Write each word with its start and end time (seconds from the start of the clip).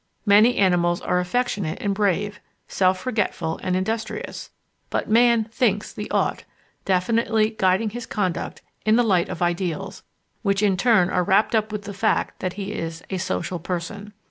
Many 0.25 0.57
animals 0.57 0.99
are 1.01 1.19
affectionate 1.19 1.77
and 1.79 1.93
brave, 1.93 2.39
self 2.67 2.99
forgetful 2.99 3.59
and 3.61 3.75
industrious, 3.75 4.49
but 4.89 5.07
man 5.07 5.43
"thinks 5.51 5.93
the 5.93 6.09
ought," 6.09 6.43
definitely 6.85 7.51
guiding 7.51 7.91
his 7.91 8.07
conduct 8.07 8.63
in 8.83 8.95
the 8.95 9.03
light 9.03 9.29
of 9.29 9.43
ideals, 9.43 10.01
which 10.41 10.63
in 10.63 10.75
turn 10.75 11.11
are 11.11 11.23
wrapped 11.23 11.53
up 11.53 11.71
with 11.71 11.83
the 11.83 11.93
fact 11.93 12.39
that 12.39 12.53
he 12.53 12.73
is 12.73 13.03
"a 13.11 13.19
social 13.19 13.59
person." 13.59 14.11